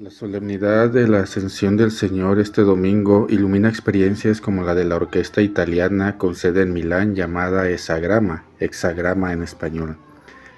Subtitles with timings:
[0.00, 4.96] La solemnidad de la Ascensión del Señor este domingo ilumina experiencias como la de la
[4.96, 9.98] orquesta italiana con sede en Milán llamada Esagrama, Hexagrama en español,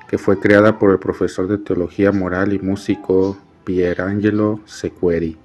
[0.08, 5.36] que fue creada por el profesor de Teología Moral y músico Pierangelo Sequeri.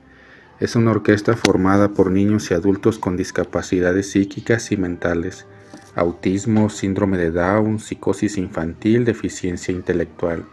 [0.59, 5.47] Es una orquesta formada por niños y adultos con discapacidades psíquicas y mentales,
[5.95, 10.45] autismo, síndrome de Down, psicosis infantil, deficiencia intelectual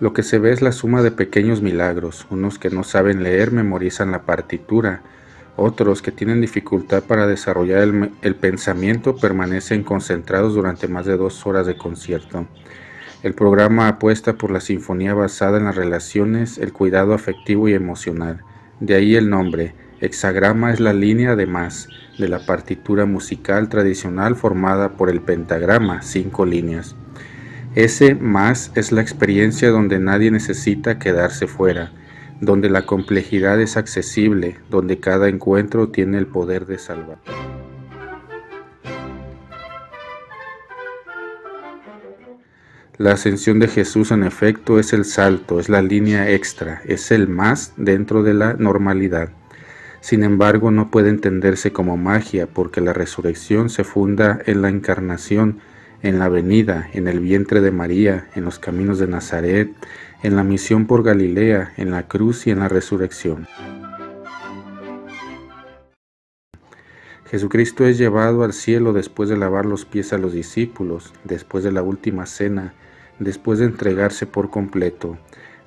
[0.00, 3.52] lo que se ve es la suma de pequeños milagros, unos que no saben leer
[3.52, 5.02] memorizan la partitura,
[5.56, 7.82] otros que tienen dificultad para desarrollar
[8.22, 12.46] el, pensamiento permanecen concentrados durante más de dos horas de concierto.
[13.22, 18.42] El programa apuesta por la sinfonía basada en las relaciones, el cuidado afectivo y emocional.
[18.80, 19.74] De ahí el nombre.
[20.00, 26.00] Hexagrama es la línea de más de la partitura musical tradicional formada por el pentagrama,
[26.00, 26.96] cinco líneas.
[27.76, 31.92] Ese más es la experiencia donde nadie necesita quedarse fuera,
[32.40, 37.18] donde la complejidad es accesible, donde cada encuentro tiene el poder de salvar.
[42.98, 47.28] La ascensión de Jesús en efecto es el salto, es la línea extra, es el
[47.28, 49.30] más dentro de la normalidad.
[50.00, 55.60] Sin embargo, no puede entenderse como magia porque la resurrección se funda en la encarnación,
[56.02, 59.70] en la venida, en el vientre de María, en los caminos de Nazaret,
[60.22, 63.46] en la misión por Galilea, en la cruz y en la resurrección.
[67.30, 71.70] Jesucristo es llevado al cielo después de lavar los pies a los discípulos, después de
[71.70, 72.74] la última cena,
[73.20, 75.16] después de entregarse por completo.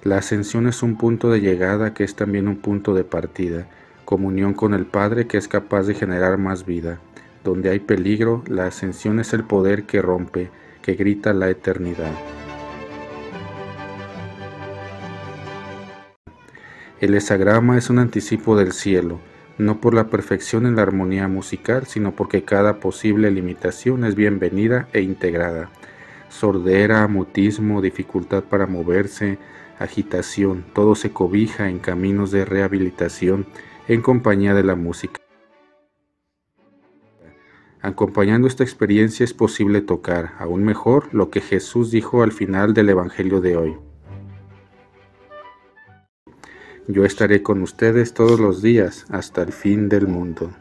[0.04, 3.68] La ascensión es un punto de llegada que es también un punto de partida,
[4.04, 7.00] comunión con el Padre que es capaz de generar más vida.
[7.44, 10.50] Donde hay peligro, la ascensión es el poder que rompe,
[10.82, 12.14] que grita la eternidad.
[17.02, 19.20] El hesagrama es un anticipo del cielo,
[19.58, 24.88] no por la perfección en la armonía musical, sino porque cada posible limitación es bienvenida
[24.94, 25.70] e integrada.
[26.30, 29.38] Sordera, mutismo, dificultad para moverse,
[29.80, 33.48] agitación, todo se cobija en caminos de rehabilitación
[33.90, 35.23] en compañía de la música.
[37.84, 42.88] Acompañando esta experiencia es posible tocar, aún mejor, lo que Jesús dijo al final del
[42.88, 43.76] Evangelio de hoy.
[46.88, 50.54] Yo estaré con ustedes todos los días hasta el fin del mundo.